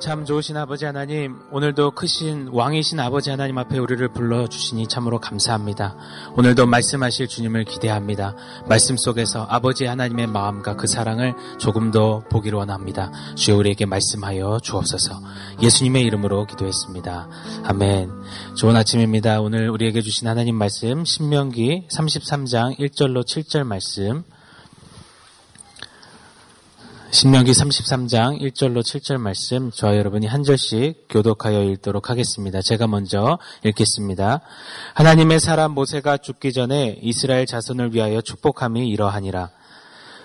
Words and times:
참 0.00 0.24
좋으신 0.24 0.56
아버지 0.56 0.84
하나님, 0.84 1.38
오늘도 1.50 1.92
크신 1.92 2.48
왕이신 2.52 3.00
아버지 3.00 3.30
하나님 3.30 3.56
앞에 3.58 3.78
우리를 3.78 4.06
불러주시니 4.08 4.88
참으로 4.88 5.18
감사합니다. 5.18 5.96
오늘도 6.36 6.66
말씀하실 6.66 7.28
주님을 7.28 7.64
기대합니다. 7.64 8.34
말씀 8.68 8.96
속에서 8.96 9.46
아버지 9.48 9.86
하나님의 9.86 10.26
마음과 10.26 10.76
그 10.76 10.86
사랑을 10.86 11.34
조금 11.58 11.90
더 11.90 12.24
보기를 12.28 12.58
원합니다. 12.58 13.12
주여 13.36 13.56
우리에게 13.56 13.86
말씀하여 13.86 14.58
주옵소서. 14.62 15.20
예수님의 15.62 16.02
이름으로 16.02 16.46
기도했습니다. 16.46 17.28
아멘. 17.64 18.10
좋은 18.56 18.76
아침입니다. 18.76 19.40
오늘 19.40 19.70
우리에게 19.70 20.02
주신 20.02 20.28
하나님 20.28 20.56
말씀, 20.56 21.04
신명기 21.04 21.88
33장 21.90 22.78
1절로 22.78 23.24
7절 23.24 23.64
말씀, 23.64 24.24
신명기 27.14 27.52
33장 27.52 28.40
1절로 28.40 28.80
7절 28.80 29.18
말씀 29.18 29.70
저와 29.70 29.96
여러분이 29.96 30.26
한 30.26 30.42
절씩 30.42 31.06
교독하여 31.08 31.62
읽도록 31.62 32.10
하겠습니다. 32.10 32.60
제가 32.60 32.88
먼저 32.88 33.38
읽겠습니다. 33.62 34.40
하나님의 34.94 35.38
사람 35.38 35.70
모세가 35.74 36.16
죽기 36.16 36.52
전에 36.52 36.98
이스라엘 37.00 37.46
자손을 37.46 37.94
위하여 37.94 38.20
축복함이 38.20 38.88
이러하니라. 38.88 39.50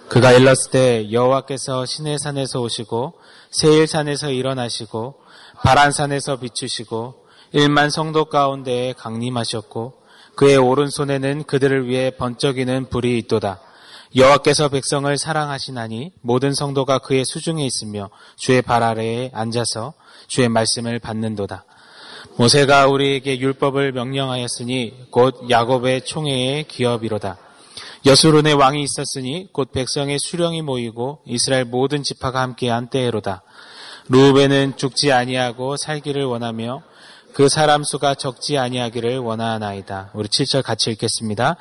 그가 0.07 0.31
일렀을 0.31 0.71
때 0.71 1.11
여호와께서 1.11 1.85
시내 1.85 2.17
산에서 2.17 2.59
오시고 2.59 3.13
세일 3.52 3.85
산에서 3.85 4.31
일어나시고 4.31 5.13
바란 5.61 5.91
산에서 5.91 6.39
비추시고 6.39 7.13
일만 7.52 7.91
성도 7.91 8.25
가운데에 8.25 8.94
강림하셨고 8.94 9.94
그의 10.33 10.58
오른손에는 10.58 11.44
그들을 11.44 11.88
위해 11.88 12.09
번쩍이는 12.09 12.89
불이 12.89 13.16
있도다. 13.19 13.59
여호와께서 14.16 14.70
백성을 14.70 15.16
사랑하시나니 15.16 16.13
모든 16.22 16.54
성도가 16.54 16.98
그의 16.98 17.26
수중에 17.26 17.63
있으며 17.63 18.09
주의 18.38 18.62
발 18.62 18.81
아래에 18.81 19.30
앉아서 19.34 19.94
주의 20.27 20.50
말씀을 20.50 20.98
받는도다. 20.98 21.66
모세가 22.38 22.88
우리에게 22.88 23.39
율법을 23.39 23.92
명령하였으니 23.92 25.09
곧 25.11 25.50
야곱의 25.50 26.06
총회의 26.06 26.64
기업이로다. 26.64 27.38
여수론의 28.06 28.56
왕이 28.56 28.81
있었으니 28.81 29.50
곧 29.52 29.72
백성의 29.72 30.17
수령이 30.20 30.64
모이고 30.64 31.20
이스라엘 31.28 31.66
모든 31.66 32.02
지파가 32.02 32.42
함께한 32.42 32.89
때에로다. 32.89 33.44
루벤은 34.08 34.78
죽지 34.78 35.11
아니하고 35.11 35.78
살기를 35.78 36.26
원하며 36.26 36.81
그 37.33 37.48
사람 37.48 37.83
수가 37.83 38.16
적지 38.16 38.58
아니하기를 38.58 39.20
원하나이다. 39.20 40.11
우리 40.14 40.28
7절 40.28 40.64
같이 40.64 40.92
읽겠습니다. 40.92 41.58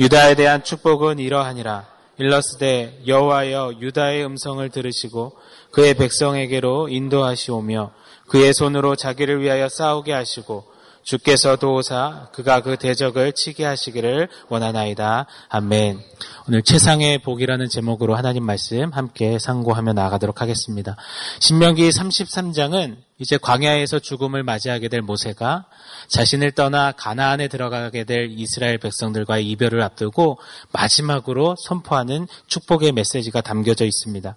유다에 0.00 0.34
대한 0.34 0.64
축복은 0.64 1.18
이러하니라. 1.18 1.93
일러스되 2.18 3.02
여호와여 3.06 3.74
유다의 3.80 4.24
음성을 4.24 4.68
들으시고 4.68 5.36
그의 5.72 5.94
백성에게로 5.94 6.88
인도하시오며 6.88 7.90
그의 8.28 8.54
손으로 8.54 8.96
자기를 8.96 9.42
위하여 9.42 9.68
싸우게 9.68 10.12
하시고 10.12 10.74
주께서 11.02 11.56
도우사 11.56 12.28
그가 12.32 12.62
그 12.62 12.76
대적을 12.76 13.32
치게 13.32 13.64
하시기를 13.64 14.28
원하나이다. 14.48 15.26
아멘. 15.50 16.00
오늘 16.48 16.62
최상의 16.62 17.18
복이라는 17.18 17.68
제목으로 17.68 18.16
하나님 18.16 18.44
말씀 18.44 18.90
함께 18.90 19.38
상고하며 19.38 19.92
나아가도록 19.92 20.40
하겠습니다. 20.40 20.96
신명기 21.40 21.88
33장은 21.90 22.96
이제 23.20 23.36
광야에서 23.36 24.00
죽음을 24.00 24.42
맞이하게 24.42 24.88
될 24.88 25.00
모세가 25.00 25.66
자신을 26.08 26.50
떠나 26.52 26.90
가나안에 26.90 27.46
들어가게 27.46 28.02
될 28.02 28.28
이스라엘 28.32 28.78
백성들과의 28.78 29.48
이별을 29.50 29.82
앞두고 29.82 30.38
마지막으로 30.72 31.54
선포하는 31.56 32.26
축복의 32.48 32.90
메시지가 32.90 33.40
담겨져 33.40 33.84
있습니다. 33.84 34.34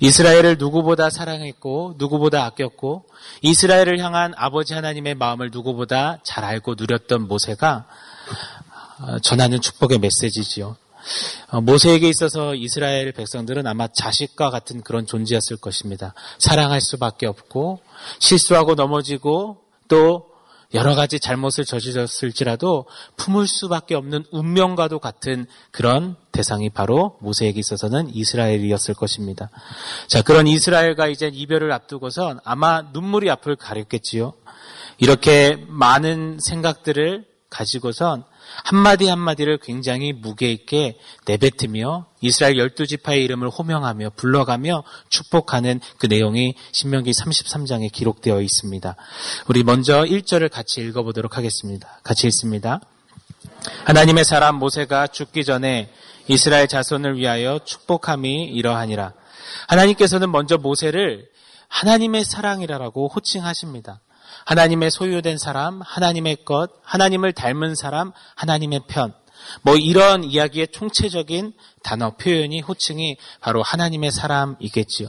이스라엘을 0.00 0.56
누구보다 0.58 1.08
사랑했고 1.08 1.94
누구보다 1.96 2.44
아꼈고 2.44 3.06
이스라엘을 3.40 3.98
향한 4.00 4.34
아버지 4.36 4.74
하나님의 4.74 5.14
마음을 5.14 5.50
누구보다 5.50 6.18
잘 6.22 6.44
알고 6.44 6.74
누렸던 6.76 7.26
모세가 7.26 7.86
전하는 9.22 9.62
축복의 9.62 9.98
메시지지요. 9.98 10.76
모세에게 11.62 12.06
있어서 12.10 12.54
이스라엘 12.54 13.12
백성들은 13.12 13.66
아마 13.66 13.88
자식과 13.88 14.50
같은 14.50 14.82
그런 14.82 15.06
존재였을 15.06 15.56
것입니다. 15.56 16.12
사랑할 16.38 16.82
수밖에 16.82 17.26
없고 17.26 17.80
실수하고 18.18 18.74
넘어지고 18.74 19.58
또 19.88 20.30
여러 20.72 20.94
가지 20.94 21.18
잘못을 21.18 21.64
저질렀을지라도 21.64 22.86
품을 23.16 23.46
수밖에 23.48 23.96
없는 23.96 24.24
운명과도 24.30 25.00
같은 25.00 25.46
그런 25.72 26.14
대상이 26.30 26.70
바로 26.70 27.18
모세에게 27.20 27.58
있어서는 27.58 28.14
이스라엘이었을 28.14 28.94
것입니다. 28.94 29.50
자, 30.06 30.22
그런 30.22 30.46
이스라엘과 30.46 31.08
이제 31.08 31.28
이별을 31.32 31.72
앞두고선 31.72 32.38
아마 32.44 32.82
눈물이 32.92 33.28
앞을 33.30 33.56
가렸겠지요. 33.56 34.34
이렇게 34.98 35.64
많은 35.66 36.38
생각들을 36.40 37.29
가지고선 37.50 38.24
한마디 38.64 39.08
한마디를 39.08 39.58
굉장히 39.58 40.12
무게 40.12 40.50
있게 40.52 40.98
내뱉으며 41.26 42.06
이스라엘 42.20 42.58
열두 42.58 42.86
지파의 42.86 43.24
이름을 43.24 43.48
호명하며 43.48 44.10
불러가며 44.16 44.84
축복하는 45.08 45.80
그 45.98 46.06
내용이 46.06 46.54
신명기 46.72 47.10
33장에 47.10 47.92
기록되어 47.92 48.40
있습니다. 48.40 48.96
우리 49.48 49.62
먼저 49.64 50.02
1절을 50.02 50.50
같이 50.50 50.80
읽어보도록 50.80 51.36
하겠습니다. 51.36 52.00
같이 52.02 52.26
읽습니다. 52.28 52.80
하나님의 53.84 54.24
사람 54.24 54.56
모세가 54.56 55.08
죽기 55.08 55.44
전에 55.44 55.92
이스라엘 56.28 56.68
자손을 56.68 57.16
위하여 57.18 57.58
축복함이 57.64 58.44
이러하니라. 58.44 59.12
하나님께서는 59.68 60.30
먼저 60.30 60.56
모세를 60.56 61.28
하나님의 61.68 62.24
사랑이라고 62.24 63.08
호칭하십니다. 63.08 64.00
하나님의 64.50 64.90
소유된 64.90 65.38
사람, 65.38 65.80
하나님의 65.80 66.44
것, 66.44 66.72
하나님을 66.82 67.32
닮은 67.32 67.76
사람, 67.76 68.10
하나님의 68.34 68.80
편. 68.88 69.14
뭐 69.62 69.76
이런 69.76 70.24
이야기의 70.24 70.68
총체적인 70.72 71.52
단어 71.84 72.16
표현이 72.16 72.60
호칭이 72.60 73.16
바로 73.40 73.62
하나님의 73.62 74.10
사람이겠지요. 74.10 75.08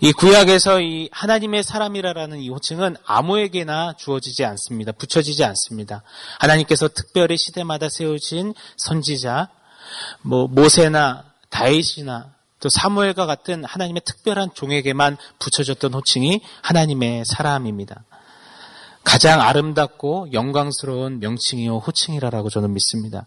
이 0.00 0.12
구약에서 0.12 0.80
이 0.80 1.08
하나님의 1.10 1.64
사람이라는 1.64 2.38
이 2.38 2.48
호칭은 2.50 2.96
아무에게나 3.04 3.94
주어지지 3.98 4.44
않습니다. 4.44 4.92
붙여지지 4.92 5.42
않습니다. 5.42 6.04
하나님께서 6.38 6.86
특별히 6.86 7.36
시대마다 7.36 7.88
세우신 7.88 8.54
선지자, 8.76 9.48
뭐 10.22 10.46
모세나 10.46 11.24
다윗이나 11.50 12.32
또 12.60 12.68
사무엘과 12.68 13.26
같은 13.26 13.64
하나님의 13.64 14.02
특별한 14.04 14.50
종에게만 14.54 15.16
붙여졌던 15.40 15.94
호칭이 15.94 16.42
하나님의 16.62 17.24
사람입니다. 17.24 18.04
가장 19.06 19.40
아름답고 19.40 20.32
영광스러운 20.32 21.20
명칭이요 21.20 21.78
호칭이라라고 21.78 22.50
저는 22.50 22.74
믿습니다. 22.74 23.26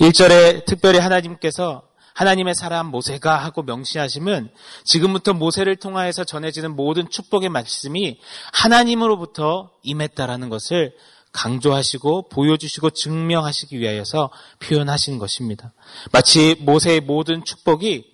1절에 0.00 0.66
특별히 0.66 0.98
하나님께서 0.98 1.82
하나님의 2.12 2.56
사람 2.56 2.86
모세가 2.86 3.36
하고 3.36 3.62
명시하시면 3.62 4.50
지금부터 4.84 5.32
모세를 5.32 5.76
통하여서 5.76 6.24
전해지는 6.24 6.74
모든 6.74 7.08
축복의 7.08 7.50
말씀이 7.50 8.18
하나님으로부터 8.52 9.70
임했다라는 9.84 10.48
것을 10.48 10.92
강조하시고 11.30 12.28
보여주시고 12.30 12.90
증명하시기 12.90 13.78
위하여서 13.78 14.30
표현하신 14.58 15.18
것입니다. 15.18 15.72
마치 16.10 16.56
모세의 16.58 17.02
모든 17.02 17.44
축복이 17.44 18.12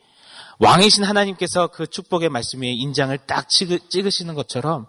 왕이신 0.59 1.04
하나님께서 1.04 1.69
그 1.69 1.86
축복의 1.86 2.28
말씀에 2.28 2.70
인장을 2.70 3.16
딱 3.26 3.48
찍으시는 3.48 4.34
것처럼 4.34 4.86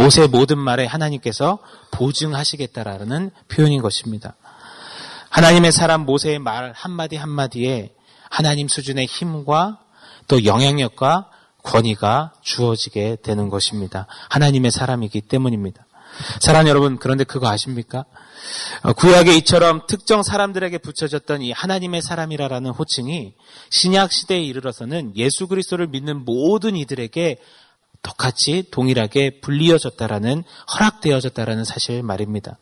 모세의 0.00 0.28
모든 0.28 0.58
말에 0.58 0.86
하나님께서 0.86 1.58
보증하시겠다라는 1.90 3.30
표현인 3.48 3.82
것입니다. 3.82 4.34
하나님의 5.28 5.72
사람 5.72 6.06
모세의 6.06 6.38
말 6.38 6.72
한마디 6.74 7.16
한마디에 7.16 7.92
하나님 8.30 8.66
수준의 8.66 9.04
힘과 9.04 9.78
또 10.26 10.44
영향력과 10.44 11.28
권위가 11.62 12.32
주어지게 12.40 13.18
되는 13.22 13.50
것입니다. 13.50 14.06
하나님의 14.30 14.70
사람이기 14.70 15.20
때문입니다. 15.20 15.84
사랑 16.40 16.66
여러분, 16.66 16.98
그런데 16.98 17.24
그거 17.24 17.48
아십니까? 17.48 18.06
어, 18.82 18.92
구약에 18.94 19.36
이처럼 19.36 19.82
특정 19.86 20.22
사람들에게 20.22 20.78
붙여졌던 20.78 21.42
이 21.42 21.52
하나님의 21.52 22.00
사람이라는 22.00 22.70
호칭이 22.70 23.34
신약 23.68 24.12
시대에 24.12 24.40
이르러서는 24.40 25.12
예수 25.16 25.46
그리스도를 25.46 25.88
믿는 25.88 26.24
모든 26.24 26.74
이들에게 26.74 27.38
똑같이 28.02 28.64
동일하게 28.70 29.40
불리어졌다라는 29.40 30.44
허락되어졌다라는 30.74 31.64
사실 31.64 32.02
말입니다. 32.02 32.58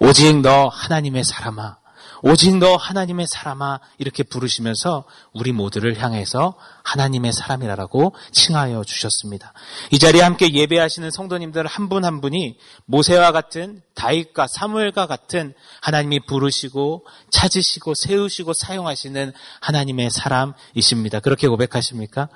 오직 0.00 0.40
너 0.40 0.68
하나님의 0.68 1.24
사람아, 1.24 1.80
오직 2.22 2.56
너 2.58 2.76
하나님의 2.76 3.26
사람아 3.26 3.80
이렇게 3.98 4.22
부르시면서 4.22 5.04
우리 5.32 5.52
모두를 5.52 6.02
향해서 6.02 6.54
하나님의 6.82 7.32
사람이라고 7.32 8.14
칭하여 8.32 8.84
주셨습니다. 8.84 9.52
이 9.90 9.98
자리에 9.98 10.22
함께 10.22 10.52
예배하시는 10.52 11.10
성도님들 11.10 11.66
한 11.66 11.88
분한 11.88 12.10
한 12.10 12.20
분이 12.20 12.58
모세와 12.86 13.32
같은 13.32 13.82
다윗과 13.94 14.48
사무엘과 14.48 15.06
같은 15.06 15.54
하나님이 15.80 16.20
부르시고 16.26 17.06
찾으시고 17.30 17.94
세우시고 17.94 18.52
사용하시는 18.52 19.32
하나님의 19.60 20.10
사람이십니다. 20.10 21.20
그렇게 21.20 21.46
고백하십니까? 21.48 22.28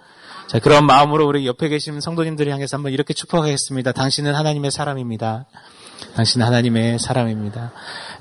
자, 0.46 0.58
그런 0.58 0.87
마음으로 0.87 1.26
우리 1.26 1.46
옆에 1.46 1.69
계신 1.69 2.00
성도님들을 2.00 2.52
향해서 2.52 2.76
한번 2.76 2.93
이렇게 2.93 3.14
축복하겠습니다. 3.14 3.93
당신은 3.93 4.35
하나님의 4.35 4.70
사람입니다. 4.70 5.46
당신은 6.14 6.46
하나님의 6.46 6.99
사람입니다. 6.99 7.73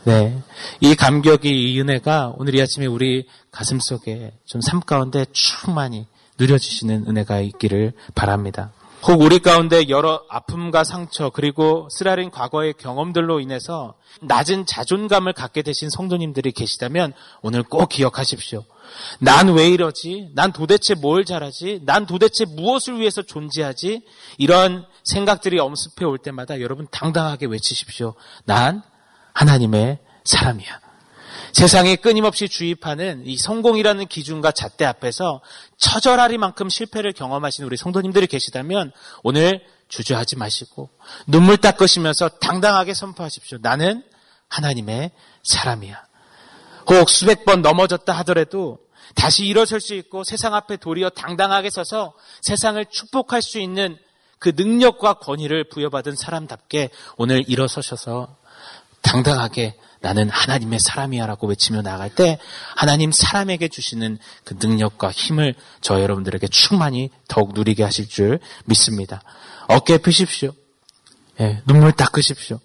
네. 0.05 0.41
이 0.79 0.95
감격이, 0.95 1.49
이 1.49 1.79
은혜가 1.79 2.33
오늘 2.37 2.55
이 2.55 2.61
아침에 2.61 2.85
우리 2.85 3.27
가슴 3.51 3.79
속에 3.79 4.31
좀 4.45 4.61
삶 4.61 4.79
가운데 4.81 5.25
충만히 5.31 6.07
누려주시는 6.39 7.05
은혜가 7.07 7.41
있기를 7.41 7.93
바랍니다. 8.15 8.71
혹 9.05 9.19
우리 9.21 9.39
가운데 9.39 9.89
여러 9.89 10.23
아픔과 10.29 10.85
상처 10.85 11.29
그리고 11.29 11.89
쓰라린 11.91 12.31
과거의 12.31 12.73
경험들로 12.73 13.41
인해서 13.41 13.95
낮은 14.21 14.65
자존감을 14.65 15.33
갖게 15.33 15.61
되신 15.61 15.89
성도님들이 15.89 16.53
계시다면 16.53 17.13
오늘 17.41 17.63
꼭 17.63 17.89
기억하십시오. 17.89 18.63
난 19.19 19.50
왜 19.50 19.67
이러지? 19.67 20.29
난 20.35 20.53
도대체 20.53 20.95
뭘 20.95 21.25
잘하지? 21.25 21.81
난 21.83 22.05
도대체 22.05 22.45
무엇을 22.45 23.00
위해서 23.00 23.21
존재하지? 23.21 24.05
이런 24.38 24.85
생각들이 25.03 25.59
엄습해 25.59 26.06
올 26.06 26.17
때마다 26.17 26.61
여러분 26.61 26.88
당당하게 26.89 27.47
외치십시오. 27.47 28.13
난 28.45 28.83
하나님의 29.33 29.99
사람이야. 30.23 30.82
세상에 31.53 31.95
끊임없이 31.95 32.50
주입하는 32.50 33.23
이 33.27 33.38
성공이라는 33.38 34.07
기준과 34.07 34.51
잣대 34.51 34.85
앞에서 34.85 35.41
처절하리만큼 35.77 36.67
실패를 36.67 37.13
경험하신 37.13 37.63
우리 37.65 37.77
성도님들이 37.77 38.25
계시다면 38.25 38.91
오늘 39.21 39.63
주저하지 39.88 40.35
마시고 40.35 40.89
눈물 41.27 41.57
닦으시면서 41.57 42.29
당당하게 42.29 42.95
선포하십시오. 42.95 43.59
나는 43.61 44.03
하나님의 44.50 45.11
사람이야. 45.44 46.03
혹 46.88 47.09
수백 47.09 47.45
번 47.45 47.61
넘어졌다 47.61 48.11
하더라도 48.19 48.79
다시 49.13 49.45
일어설 49.45 49.79
수 49.79 49.94
있고 49.94 50.23
세상 50.23 50.56
앞에 50.56 50.77
도리어 50.77 51.11
당당하게 51.11 51.69
서서 51.69 52.13
세상을 52.41 52.83
축복할 52.89 53.44
수 53.44 53.59
있는 53.59 53.97
그 54.39 54.53
능력과 54.56 55.19
권위를 55.19 55.69
부여받은 55.69 56.15
사람답게 56.15 56.89
오늘 57.17 57.47
일어서셔서 57.47 58.35
당당하게 59.03 59.75
나는 60.01 60.29
하나님의 60.29 60.79
사람이야라고 60.79 61.47
외치며 61.47 61.81
나갈 61.81 62.13
때 62.13 62.38
하나님 62.75 63.11
사람에게 63.11 63.69
주시는 63.69 64.17
그 64.44 64.55
능력과 64.59 65.11
힘을 65.11 65.55
저 65.79 66.01
여러분들에게 66.01 66.47
충만히 66.47 67.09
더욱 67.29 67.53
누리게 67.53 67.83
하실 67.83 68.09
줄 68.09 68.39
믿습니다. 68.65 69.21
어깨 69.67 69.97
펴십시오. 70.00 70.51
예, 71.39 71.61
눈물 71.65 71.94
닦으십시오. 71.94 72.59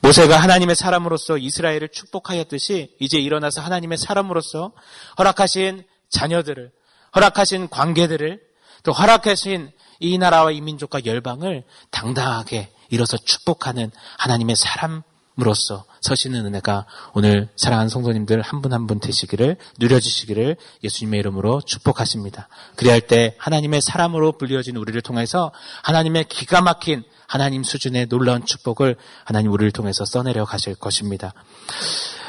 모세가 0.00 0.36
하나님의 0.38 0.74
사람으로서 0.74 1.38
이스라엘을 1.38 1.88
축복하였듯이 1.88 2.96
이제 3.00 3.18
일어나서 3.18 3.60
하나님의 3.60 3.96
사람으로서 3.98 4.72
허락하신 5.18 5.84
자녀들을 6.10 6.70
허락하신 7.14 7.68
관계들을 7.68 8.40
또 8.82 8.92
허락하신 8.92 9.70
이 10.00 10.18
나라와 10.18 10.50
이 10.50 10.60
민족과 10.60 11.04
열방을 11.04 11.64
당당하게 11.90 12.72
일어서 12.90 13.16
축복하는 13.16 13.90
하나님의 14.18 14.56
사람 14.56 15.02
으로서 15.38 15.84
서시는 16.00 16.46
은혜가 16.46 16.86
오늘 17.12 17.48
사랑하는 17.56 17.88
성도님들 17.90 18.40
한 18.40 18.62
분 18.62 18.72
한 18.72 18.86
분 18.86 19.00
되시기를 19.00 19.56
누려주시기를 19.78 20.56
예수님의 20.82 21.20
이름으로 21.20 21.60
축복하십니다. 21.60 22.48
그리할 22.76 23.00
때 23.02 23.34
하나님의 23.38 23.80
사람으로 23.82 24.32
불리어진 24.32 24.76
우리를 24.76 25.00
통해서 25.02 25.52
하나님의 25.82 26.24
기가 26.28 26.62
막힌 26.62 27.04
하나님 27.26 27.64
수준의 27.64 28.06
놀라운 28.06 28.44
축복을 28.46 28.96
하나님 29.24 29.52
우리를 29.52 29.72
통해서 29.72 30.04
써내려 30.04 30.44
가실 30.46 30.74
것입니다. 30.74 31.34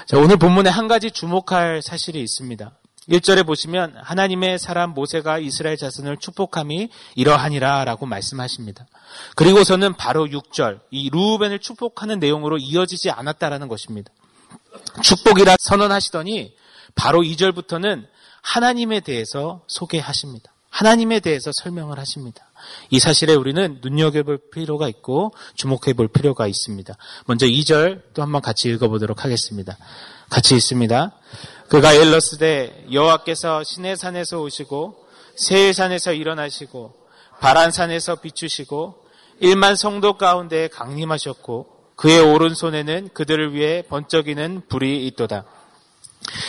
자, 0.06 0.18
오늘 0.18 0.38
본문에 0.38 0.69
한 0.69 0.88
가지 0.88 1.12
주목할 1.12 1.81
사실이 1.81 2.21
있습니다. 2.21 2.71
1절에 3.09 3.45
보시면 3.45 3.95
하나님의 4.01 4.59
사람 4.59 4.92
모세가 4.92 5.39
이스라엘 5.39 5.77
자손을 5.77 6.18
축복함이 6.18 6.89
이러하니라 7.15 7.86
라고 7.86 8.06
말씀하십니다. 8.06 8.86
그리고서는 9.36 9.94
바로 9.94 10.25
6절, 10.25 10.81
이 10.92 11.09
루우벤을 11.09 11.59
축복하는 11.59 12.19
내용으로 12.19 12.57
이어지지 12.57 13.09
않았다라는 13.09 13.68
것입니다. 13.69 14.12
축복이라 15.01 15.56
선언하시더니 15.59 16.56
바로 16.95 17.21
2절부터는 17.21 18.07
하나님에 18.42 19.00
대해서 19.00 19.62
소개하십니다. 19.68 20.51
하나님에 20.69 21.19
대해서 21.21 21.51
설명을 21.54 21.98
하십니다. 21.98 22.45
이 22.89 23.00
사실에 23.00 23.33
우리는 23.33 23.80
눈여겨볼 23.81 24.50
필요가 24.51 24.88
있고 24.89 25.33
주목해 25.56 25.94
볼 25.95 26.07
필요가 26.07 26.45
있습니다. 26.45 26.95
먼저 27.25 27.45
2절 27.45 28.13
또 28.13 28.21
한번 28.21 28.42
같이 28.42 28.69
읽어보도록 28.69 29.24
하겠습니다. 29.24 29.77
같이 30.30 30.56
있습니다. 30.56 31.13
그가 31.69 31.94
엘러스되 31.94 32.88
여호와께서 32.92 33.64
시내산에서 33.64 34.40
오시고 34.40 35.06
세일산에서 35.36 36.14
일어나시고 36.14 36.94
바란산에서 37.42 38.16
비추시고 38.16 39.04
일만 39.42 39.75
성도 39.75 40.18
가운데 40.18 40.69
강림하셨고 40.69 41.68
그의 41.96 42.19
오른손에는 42.19 43.10
그들을 43.14 43.54
위해 43.54 43.84
번쩍이는 43.90 44.68
불이 44.69 45.06
있도다. 45.08 45.46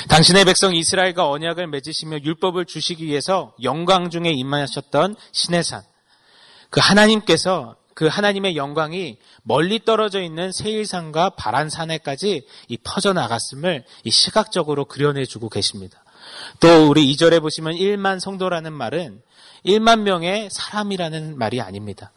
당신의 0.08 0.44
백성 0.44 0.74
이스라엘과 0.74 1.28
언약을 1.28 1.66
맺으시며 1.66 2.18
율법을 2.22 2.64
주시기 2.66 3.04
위해서 3.04 3.54
영광 3.62 4.10
중에 4.10 4.30
임하셨던 4.30 5.16
신의 5.32 5.64
산. 5.64 5.82
그 6.70 6.80
하나님께서 6.82 7.76
그 7.98 8.06
하나님의 8.06 8.54
영광이 8.54 9.16
멀리 9.42 9.84
떨어져 9.84 10.22
있는 10.22 10.52
세일산과 10.52 11.30
바란산에까지 11.30 12.46
이 12.68 12.78
퍼져 12.84 13.12
나갔음을 13.12 13.84
이 14.04 14.10
시각적으로 14.12 14.84
그려내주고 14.84 15.48
계십니다. 15.48 16.04
또 16.60 16.88
우리 16.88 17.12
2절에 17.12 17.40
보시면 17.40 17.74
1만 17.74 18.20
성도라는 18.20 18.72
말은 18.72 19.20
1만 19.66 20.02
명의 20.02 20.48
사람이라는 20.48 21.38
말이 21.38 21.60
아닙니다. 21.60 22.12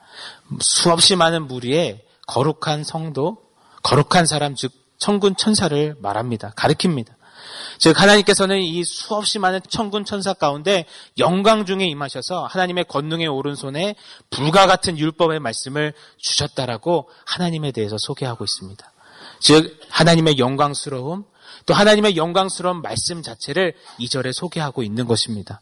수없이 0.60 1.16
많은 1.16 1.48
무리의 1.48 2.06
거룩한 2.28 2.84
성도, 2.84 3.40
거룩한 3.82 4.28
사람 4.28 4.54
즉 4.54 4.72
천군 5.00 5.36
천사를 5.36 5.96
말합니다. 6.00 6.52
가리킵니다. 6.52 7.08
즉 7.78 8.00
하나님께서는 8.00 8.60
이 8.60 8.84
수없이 8.84 9.40
많은 9.40 9.60
천군 9.70 10.06
천사 10.06 10.34
가운데 10.34 10.86
영광 11.18 11.66
중에 11.66 11.86
임하셔서 11.86 12.46
하나님의 12.46 12.86
권능의 12.86 13.28
오른손에 13.28 13.96
불과 14.30 14.68
같은 14.68 14.98
율법의 14.98 15.40
말씀을 15.40 15.94
주셨다라고 16.18 17.10
하나님에 17.26 17.72
대해서 17.72 17.98
소개하고 17.98 18.44
있습니다. 18.44 18.92
즉 19.40 19.80
하나님의 19.90 20.38
영광스러움 20.38 21.26
또 21.66 21.74
하나님의 21.74 22.18
영광스러운 22.18 22.82
말씀 22.82 23.22
자체를 23.22 23.74
이절에 23.98 24.32
소개하고 24.32 24.84
있는 24.84 25.06
것입니다. 25.06 25.62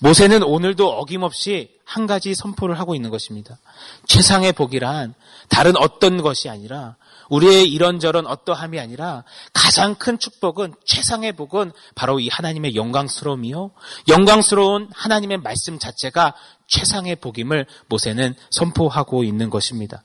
모세는 0.00 0.42
오늘도 0.42 0.88
어김없이 0.88 1.70
한 1.84 2.06
가지 2.06 2.34
선포를 2.34 2.78
하고 2.78 2.94
있는 2.94 3.10
것입니다. 3.10 3.58
최상의 4.06 4.52
복이란 4.52 5.14
다른 5.48 5.76
어떤 5.76 6.22
것이 6.22 6.48
아니라 6.48 6.96
우리의 7.30 7.64
이런저런 7.70 8.26
어떠함이 8.26 8.78
아니라 8.78 9.24
가장 9.54 9.94
큰 9.94 10.18
축복은 10.18 10.74
최상의 10.84 11.32
복은 11.32 11.72
바로 11.94 12.20
이 12.20 12.28
하나님의 12.28 12.74
영광스러움이요. 12.76 13.70
영광스러운 14.08 14.90
하나님의 14.92 15.38
말씀 15.38 15.78
자체가 15.78 16.34
최상의 16.66 17.16
복임을 17.16 17.66
모세는 17.88 18.34
선포하고 18.50 19.24
있는 19.24 19.48
것입니다. 19.48 20.04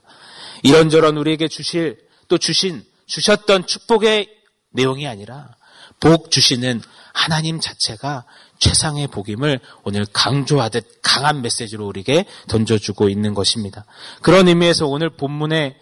이런저런 0.63 1.17
우리에게 1.17 1.47
주실 1.47 1.97
또 2.27 2.37
주신 2.37 2.83
주셨던 3.07 3.67
축복의 3.67 4.29
내용이 4.71 5.07
아니라 5.07 5.55
복 5.99 6.31
주시는 6.31 6.81
하나님 7.13 7.59
자체가 7.59 8.25
최상의 8.59 9.07
복임을 9.07 9.59
오늘 9.83 10.05
강조하듯 10.11 10.99
강한 11.01 11.41
메시지로 11.41 11.87
우리에게 11.87 12.25
던져주고 12.47 13.09
있는 13.09 13.33
것입니다. 13.33 13.85
그런 14.21 14.47
의미에서 14.47 14.87
오늘 14.87 15.09
본문의 15.09 15.75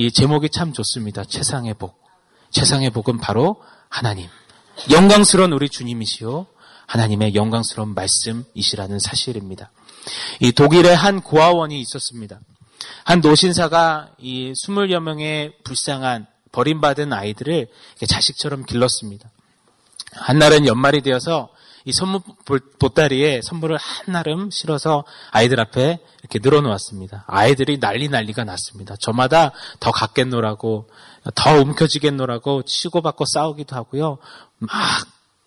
이 0.00 0.12
제목이 0.12 0.48
참 0.50 0.72
좋습니다. 0.72 1.24
최상의 1.24 1.74
복. 1.74 2.00
최상의 2.50 2.90
복은 2.90 3.18
바로 3.18 3.60
하나님. 3.88 4.28
영광스러운 4.92 5.52
우리 5.52 5.68
주님이시요. 5.68 6.46
하나님의 6.86 7.34
영광스러운 7.34 7.96
말씀이시라는 7.96 9.00
사실입니다. 9.00 9.72
이 10.38 10.52
독일에 10.52 10.94
한 10.94 11.20
고아원이 11.20 11.80
있었습니다. 11.80 12.38
한 13.02 13.20
노신사가 13.20 14.10
이 14.18 14.52
스물여 14.54 15.00
명의 15.00 15.52
불쌍한 15.64 16.28
버림받은 16.52 17.12
아이들을 17.12 17.66
자식처럼 18.06 18.66
길렀습니다. 18.66 19.28
한날은 20.12 20.68
연말이 20.68 21.02
되어서 21.02 21.48
이 21.88 21.92
선물 21.92 22.20
보따리에 22.78 23.40
선물을 23.42 23.78
한 23.78 24.12
나름 24.12 24.50
실어서 24.50 25.04
아이들 25.30 25.58
앞에 25.58 25.98
이렇게 26.20 26.38
늘어놓았습니다. 26.42 27.24
아이들이 27.26 27.80
난리 27.80 28.08
난리가 28.08 28.44
났습니다. 28.44 28.94
저마다 29.00 29.52
더 29.80 29.90
갖겠노라고 29.90 30.90
더 31.34 31.54
움켜쥐겠노라고 31.54 32.64
치고받고 32.64 33.24
싸우기도 33.24 33.74
하고요. 33.74 34.18
막 34.58 34.70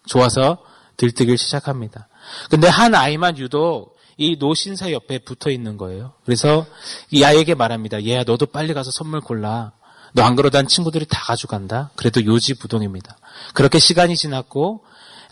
좋아서 0.07 0.57
들뜨길 0.97 1.37
시작합니다. 1.37 2.07
근데 2.49 2.67
한 2.67 2.95
아이만 2.95 3.37
유독 3.37 3.95
이 4.17 4.37
노신사 4.39 4.91
옆에 4.91 5.19
붙어 5.19 5.51
있는 5.51 5.77
거예요. 5.77 6.13
그래서 6.25 6.65
이 7.11 7.23
아이에게 7.23 7.53
말합니다. 7.53 8.03
얘야 8.03 8.23
너도 8.23 8.47
빨리 8.47 8.73
가서 8.73 8.89
선물 8.89 9.21
골라. 9.21 9.73
너 10.13 10.23
안 10.23 10.35
그러다 10.35 10.63
친구들이 10.63 11.05
다 11.05 11.21
가져간다. 11.23 11.91
그래도 11.95 12.25
요지부동입니다. 12.25 13.17
그렇게 13.53 13.77
시간이 13.79 14.15
지났고 14.17 14.83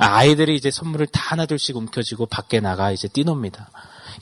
아이들이 0.07 0.55
이제 0.55 0.71
선물을 0.71 1.07
다 1.07 1.21
하나둘씩 1.31 1.75
움켜쥐고 1.75 2.27
밖에 2.27 2.59
나가 2.59 2.91
이제 2.91 3.07
뛰놉니다. 3.07 3.69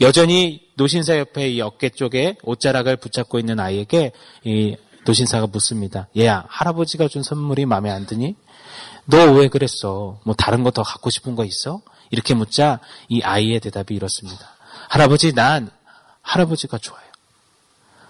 여전히 0.01 0.67
노신사 0.75 1.17
옆에 1.17 1.49
이 1.49 1.61
어깨 1.61 1.89
쪽에 1.89 2.35
옷자락을 2.43 2.97
붙잡고 2.97 3.39
있는 3.39 3.59
아이에게 3.59 4.11
이 4.43 4.75
노신사가 5.05 5.47
묻습니다. 5.47 6.07
얘야, 6.17 6.45
할아버지가 6.49 7.07
준 7.07 7.23
선물이 7.23 7.65
마음에 7.65 7.89
안 7.89 8.05
드니? 8.05 8.35
너 9.05 9.17
왜 9.31 9.47
그랬어? 9.47 10.19
뭐 10.25 10.35
다른 10.35 10.63
거 10.63 10.71
더 10.71 10.83
갖고 10.83 11.09
싶은 11.09 11.35
거 11.35 11.45
있어? 11.45 11.81
이렇게 12.09 12.33
묻자 12.33 12.79
이 13.07 13.21
아이의 13.21 13.59
대답이 13.61 13.95
이렇습니다. 13.95 14.55
할아버지, 14.89 15.33
난 15.33 15.69
할아버지가 16.21 16.77
좋아요. 16.79 17.03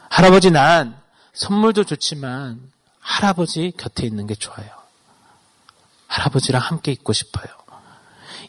할아버지, 0.09 0.49
난 0.51 0.99
선물도 1.33 1.83
좋지만 1.83 2.59
할아버지 2.99 3.71
곁에 3.77 4.05
있는 4.07 4.25
게 4.25 4.33
좋아요. 4.35 4.67
할아버지랑 6.07 6.61
함께 6.61 6.91
있고 6.91 7.13
싶어요. 7.13 7.45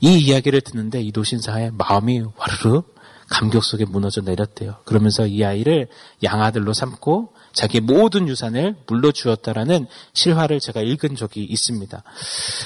이 0.01 0.19
이야기를 0.19 0.61
듣는데 0.61 1.03
이 1.03 1.11
노신사의 1.15 1.73
마음이 1.73 2.23
와르르 2.37 2.83
감격 3.29 3.63
속에 3.63 3.85
무너져 3.85 4.23
내렸대요. 4.23 4.77
그러면서 4.85 5.27
이 5.27 5.45
아이를 5.45 5.89
양아들로 6.23 6.73
삼고 6.73 7.35
자기의 7.53 7.83
모든 7.83 8.29
유산을 8.29 8.77
물러주었다라는 8.87 9.87
실화를 10.15 10.61
제가 10.61 10.81
읽은 10.81 11.17
적이 11.17 11.45
있습니다. 11.45 12.03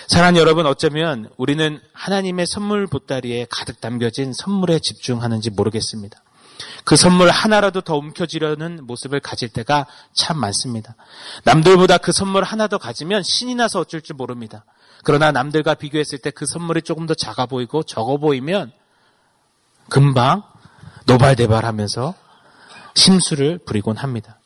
사랑하는 0.07 0.41
여러분, 0.41 0.67
어쩌면 0.67 1.31
우리는 1.37 1.81
하나님의 1.93 2.47
선물 2.47 2.87
보따리에 2.87 3.47
가득 3.51 3.81
담겨진 3.81 4.33
선물에 4.33 4.79
집중하는지 4.79 5.51
모르겠습니다. 5.51 6.23
그 6.85 6.97
선물 6.97 7.31
하나라도 7.31 7.81
더 7.81 7.97
움켜쥐려는 7.97 8.87
모습을 8.87 9.21
가질 9.21 9.49
때가 9.50 9.87
참 10.12 10.38
많습니다. 10.38 10.95
남들보다 11.45 11.99
그 11.99 12.12
선물 12.12 12.45
하나 12.45 12.66
더 12.69 12.78
가지면 12.78 13.23
신이 13.23 13.54
나서 13.54 13.81
어쩔 13.81 14.00
줄 14.00 14.16
모릅니다. 14.16 14.64
그러나 15.04 15.33
남들과 15.33 15.75
비교했을 15.75 16.19
때 16.19 16.31
그 16.31 16.47
선물이 16.47 16.83
조금 16.83 17.07
더 17.07 17.14
작아 17.14 17.47
보이고 17.47 17.83
적어 17.83 18.16
보이면 18.19 18.73
금방 19.88 20.42
노발대발하면서 21.07 22.14
심수를 22.95 23.59
부리곤 23.59 23.97
합니다. 23.97 24.38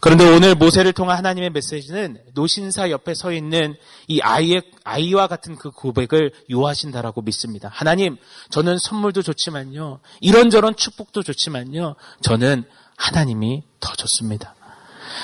그런데 0.00 0.28
오늘 0.28 0.54
모세를 0.54 0.92
통한 0.92 1.16
하나님의 1.16 1.50
메시지는 1.50 2.18
노신사 2.34 2.90
옆에 2.90 3.14
서 3.14 3.32
있는 3.32 3.74
이 4.06 4.20
아이의 4.20 4.62
아이와 4.84 5.26
같은 5.28 5.56
그 5.56 5.70
고백을 5.70 6.32
요하신다라고 6.50 7.22
믿습니다. 7.22 7.70
하나님, 7.72 8.16
저는 8.50 8.78
선물도 8.78 9.22
좋지만요. 9.22 10.00
이런저런 10.20 10.76
축복도 10.76 11.22
좋지만요. 11.22 11.94
저는 12.22 12.64
하나님이 12.96 13.62
더 13.80 13.94
좋습니다. 13.94 14.54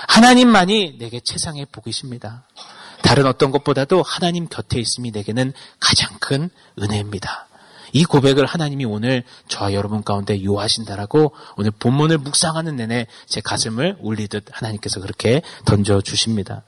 하나님만이 0.09 0.99
내게 0.99 1.21
최상의 1.21 1.67
복이십니다. 1.73 2.47
다른 3.03 3.27
어떤 3.27 3.51
것보다도 3.51 4.03
하나님 4.03 4.49
곁에 4.49 4.79
있음이 4.79 5.11
내게는 5.13 5.53
가장 5.81 6.19
큰 6.21 6.51
은혜입니다. 6.81 7.48
이 7.93 8.05
고백을 8.05 8.47
하나님이 8.47 8.85
오늘 8.85 9.25
저와 9.49 9.73
여러분 9.73 10.03
가운데 10.03 10.43
요하신다라고 10.45 11.33
오늘 11.57 11.71
본문을 11.71 12.19
묵상하는 12.19 12.77
내내 12.77 13.07
제 13.27 13.41
가슴을 13.41 13.97
울리듯 14.01 14.47
하나님께서 14.51 15.01
그렇게 15.01 15.43
던져 15.65 16.01
주십니다. 16.01 16.65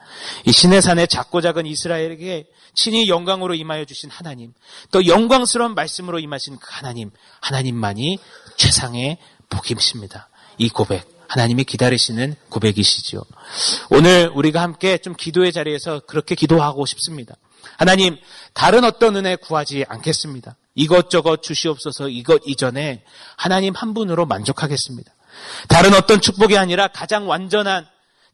이 0.47 0.53
신의 0.53 0.83
산에 0.83 1.07
작고 1.07 1.41
작은 1.41 1.67
이스라엘에게 1.67 2.47
친히 2.75 3.09
영광으로 3.09 3.55
임하여 3.55 3.85
주신 3.85 4.11
하나님, 4.11 4.53
또 4.91 5.07
영광스러운 5.07 5.75
말씀으로 5.75 6.19
임하신 6.19 6.59
그 6.59 6.69
하나님, 6.71 7.11
하나님만이 7.41 8.19
최상의 8.57 9.19
복임십니다. 9.49 10.29
이 10.59 10.69
고백, 10.69 11.07
하나님이 11.29 11.65
기다리시는 11.65 12.37
고백이시지요. 12.49 13.23
오늘 13.91 14.31
우리가 14.35 14.62
함께 14.62 14.99
좀 14.99 15.15
기도의 15.17 15.53
자리에서 15.53 16.00
그렇게 16.07 16.35
기도하고 16.35 16.87
싶습니다. 16.87 17.37
하나님, 17.77 18.17
다른 18.53 18.85
어떤 18.85 19.17
은혜 19.17 19.37
구하지 19.37 19.85
않겠습니다. 19.89 20.57
이것저것 20.81 21.43
주시옵소서 21.43 22.09
이것 22.09 22.41
이전에 22.47 23.03
하나님 23.37 23.75
한 23.75 23.93
분으로 23.93 24.25
만족하겠습니다. 24.25 25.13
다른 25.69 25.93
어떤 25.95 26.21
축복이 26.21 26.57
아니라 26.57 26.89
가장 26.89 27.29
완전한 27.29 27.87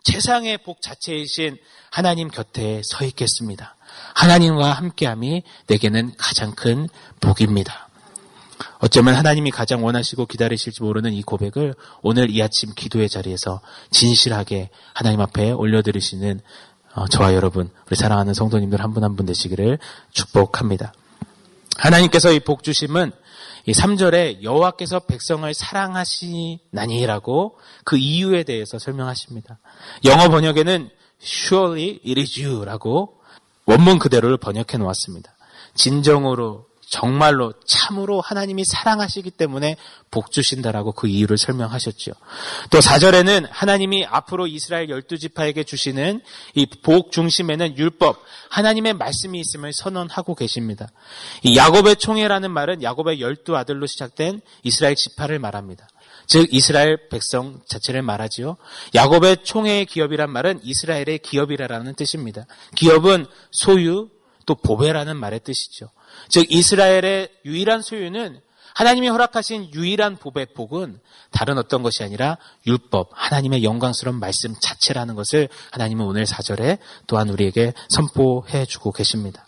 최상의 0.05 0.59
복 0.59 0.81
자체이신 0.81 1.59
하나님 1.91 2.29
곁에 2.29 2.83
서 2.85 3.05
있겠습니다. 3.05 3.75
하나님과 4.15 4.73
함께함이 4.73 5.43
내게는 5.67 6.13
가장 6.17 6.55
큰 6.55 6.89
복입니다. 7.21 7.89
어쩌면 8.79 9.15
하나님이 9.15 9.51
가장 9.51 9.85
원하시고 9.85 10.27
기다리실지 10.27 10.83
모르는 10.83 11.13
이 11.13 11.23
고백을 11.23 11.75
오늘 12.03 12.31
이 12.31 12.41
아침 12.43 12.73
기도의 12.75 13.09
자리에서 13.09 13.61
진실하게 13.91 14.71
하나님 14.95 15.21
앞에 15.21 15.51
올려드리시는 15.51 16.41
어, 16.95 17.07
저와 17.09 17.35
여러분, 17.35 17.69
우리 17.89 17.97
사랑하는 17.97 18.33
성도님들 18.33 18.81
한 18.83 18.95
분 18.95 19.05
한분 19.05 19.27
되시기를 19.27 19.79
축복합니다. 20.13 20.95
하나님께서 21.79 22.33
이 22.33 22.41
복 22.41 22.63
주심은 22.63 23.13
이 23.67 23.73
3절에 23.73 24.43
여호와께서 24.43 25.01
백성을 25.01 25.53
사랑하시나니라고 25.53 27.59
그 27.85 27.99
이유에 27.99 28.45
대해서 28.45 28.79
설명하십니다. 28.79 29.59
영어 30.05 30.29
번역에는 30.29 30.89
surely 31.23 32.01
it 32.07 32.21
is 32.21 32.41
you라고 32.41 33.21
원문 33.67 33.99
그대로를 33.99 34.37
번역해 34.37 34.77
놓았습니다. 34.79 35.35
진정으로 35.75 36.66
정말로 36.89 37.53
참으로 37.65 38.21
하나님이 38.21 38.65
사랑하시기 38.65 39.33
때문에 39.33 39.77
복 40.11 40.31
주신다라고 40.31 40.93
그 40.93 41.09
이유를 41.09 41.37
설명하셨죠. 41.37 42.13
또 42.71 42.79
4절에는 42.79 43.49
하나님이 43.51 44.07
앞으로 44.07 44.47
이스라엘 44.47 44.89
열두 44.89 45.19
지파에게 45.19 45.65
주시는 45.65 46.21
이 46.55 46.67
복 46.83 47.11
중심에는 47.11 47.77
율법, 47.77 48.23
하나님의 48.51 48.95
말씀이 48.95 49.41
있음을 49.41 49.73
선언하고 49.73 50.35
계십니다. 50.37 50.89
이 51.43 51.57
야곱의 51.57 51.97
총회라는 51.97 52.51
말은 52.53 52.83
야곱의 52.83 53.21
열두 53.21 53.57
아들로 53.57 53.87
시작된 53.87 54.41
이스라엘 54.63 54.95
지파를 54.95 55.39
말합니다. 55.41 55.89
즉 56.27 56.49
이스라엘 56.53 57.09
백성 57.09 57.61
자체를 57.67 58.03
말하지요. 58.03 58.57
야곱의 58.95 59.39
총회의 59.45 59.87
기업이란 59.87 60.31
말은 60.31 60.61
이스라엘의 60.63 61.21
기업이라는 61.23 61.95
뜻입니다. 61.95 62.47
기업은 62.75 63.27
소유 63.51 64.11
또 64.47 64.55
보배라는 64.55 65.17
말의 65.17 65.41
뜻이죠. 65.41 65.91
즉 66.29 66.47
이스라엘의 66.49 67.31
유일한 67.45 67.83
소유는 67.83 68.41
하나님이 68.75 69.09
허락하신 69.09 69.73
유일한 69.73 70.17
복의 70.17 70.49
복은 70.55 71.01
다른 71.31 71.57
어떤 71.57 71.83
것이 71.83 72.03
아니라 72.03 72.37
율법, 72.67 73.11
하나님의 73.13 73.65
영광스러운 73.65 74.21
말씀 74.21 74.55
자체라는 74.61 75.15
것을 75.15 75.49
하나님은 75.73 76.05
오늘 76.05 76.27
사절에 76.27 76.79
또한 77.07 77.31
우리에게 77.31 77.73
선포해 77.89 78.67
주고 78.67 78.93
계십니다. 78.93 79.47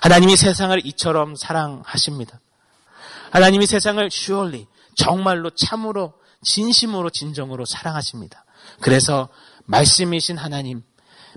하나님이 0.00 0.36
세상을 0.36 0.86
이처럼 0.86 1.36
사랑하십니다. 1.36 2.40
하나님이 3.30 3.66
세상을 3.66 4.08
surely, 4.10 4.66
정말로 4.94 5.50
참으로, 5.50 6.14
진심으로, 6.42 7.10
진정으로 7.10 7.64
사랑하십니다. 7.66 8.44
그래서 8.80 9.28
말씀이신 9.64 10.38
하나님, 10.38 10.82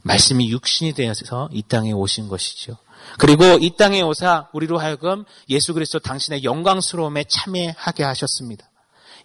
말씀이 0.03 0.49
육신이 0.51 0.93
되어서 0.93 1.49
이 1.51 1.63
땅에 1.63 1.91
오신 1.91 2.27
것이죠. 2.27 2.77
그리고 3.17 3.43
이 3.59 3.75
땅에 3.77 4.01
오사 4.01 4.49
우리로 4.53 4.77
하여금 4.77 5.25
예수 5.49 5.73
그리스도 5.73 5.99
당신의 5.99 6.43
영광스러움에 6.43 7.25
참여하게 7.27 8.03
하셨습니다. 8.03 8.69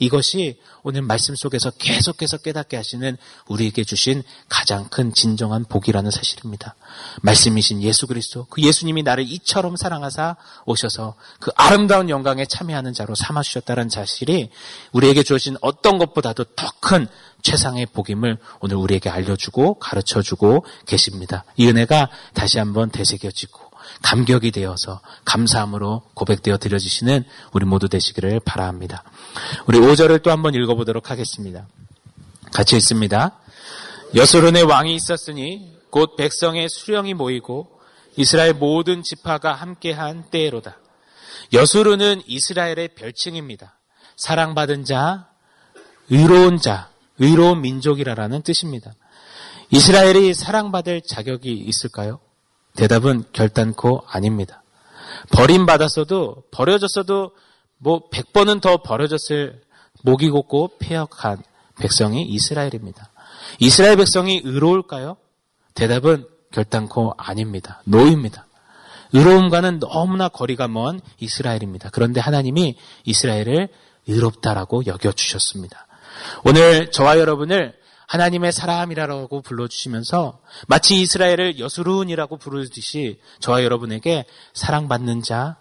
이것이 0.00 0.58
오늘 0.82 1.02
말씀 1.02 1.36
속에서 1.36 1.70
계속해서 1.70 2.38
깨닫게 2.38 2.74
하시는 2.74 3.18
우리에게 3.48 3.84
주신 3.84 4.22
가장 4.48 4.88
큰 4.88 5.12
진정한 5.12 5.66
복이라는 5.66 6.10
사실입니다. 6.10 6.74
말씀이신 7.20 7.82
예수 7.82 8.06
그리스도, 8.06 8.46
그 8.46 8.62
예수님이 8.62 9.02
나를 9.02 9.24
이처럼 9.30 9.76
사랑하사 9.76 10.36
오셔서 10.64 11.16
그 11.38 11.50
아름다운 11.54 12.08
영광에 12.08 12.46
참여하는 12.46 12.94
자로 12.94 13.14
삼아주셨다는 13.14 13.90
사실이 13.90 14.48
우리에게 14.92 15.22
주어진 15.22 15.58
어떤 15.60 15.98
것보다도 15.98 16.44
더 16.56 16.70
큰 16.80 17.06
최상의 17.42 17.86
복임을 17.86 18.38
오늘 18.60 18.76
우리에게 18.76 19.08
알려주고 19.10 19.74
가르쳐주고 19.74 20.64
계십니다. 20.86 21.44
이 21.56 21.68
은혜가 21.68 22.10
다시 22.34 22.58
한번 22.58 22.90
되새겨지고 22.90 23.69
감격이 24.02 24.50
되어서 24.50 25.00
감사함으로 25.24 26.02
고백되어 26.14 26.58
드려주시는 26.58 27.24
우리 27.52 27.64
모두 27.66 27.88
되시기를 27.88 28.40
바랍니다. 28.40 29.04
우리 29.66 29.78
5절을 29.78 30.22
또 30.22 30.30
한번 30.30 30.54
읽어보도록 30.54 31.10
하겠습니다. 31.10 31.66
같이 32.52 32.76
읽습니다. 32.76 33.38
여소론의 34.14 34.64
왕이 34.64 34.94
있었으니 34.94 35.76
곧 35.90 36.16
백성의 36.16 36.68
수령이 36.68 37.14
모이고 37.14 37.80
이스라엘 38.16 38.54
모든 38.54 39.02
지파가 39.02 39.54
함께한 39.54 40.30
때로다. 40.30 40.78
여수르는 41.52 42.22
이스라엘의 42.26 42.94
별칭입니다. 42.94 43.78
사랑받은 44.16 44.84
자, 44.84 45.28
의로운 46.10 46.58
자, 46.58 46.90
의로운 47.18 47.60
민족이라는 47.60 48.42
뜻입니다. 48.42 48.92
이스라엘이 49.70 50.34
사랑받을 50.34 51.02
자격이 51.02 51.52
있을까요? 51.52 52.20
대답은 52.76 53.24
결단코 53.32 54.02
아닙니다. 54.06 54.62
버림받았어도 55.32 56.44
버려졌어도 56.50 57.32
뭐 57.78 58.08
100번은 58.10 58.60
더 58.60 58.82
버려졌을 58.82 59.62
목이 60.02 60.30
곱고 60.30 60.72
폐역한 60.78 61.42
백성이 61.78 62.22
이스라엘입니다. 62.24 63.10
이스라엘 63.58 63.96
백성이 63.96 64.40
의로울까요? 64.44 65.16
대답은 65.74 66.26
결단코 66.52 67.14
아닙니다. 67.16 67.82
노입니다. 67.84 68.46
의로움과는 69.12 69.80
너무나 69.80 70.28
거리가 70.28 70.68
먼 70.68 71.00
이스라엘입니다. 71.18 71.90
그런데 71.90 72.20
하나님이 72.20 72.76
이스라엘을 73.04 73.68
의롭다라고 74.06 74.86
여겨주셨습니다. 74.86 75.86
오늘 76.44 76.90
저와 76.90 77.18
여러분을 77.18 77.74
하나님의 78.10 78.50
사람이라고 78.50 79.40
불러주시면서 79.40 80.40
마치 80.66 81.00
이스라엘을 81.00 81.60
여수룬이라고 81.60 82.38
부르듯이 82.38 83.20
저와 83.38 83.62
여러분에게 83.62 84.24
사랑받는 84.52 85.22
자, 85.22 85.58